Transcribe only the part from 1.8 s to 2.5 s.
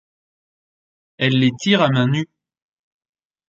à mains nues.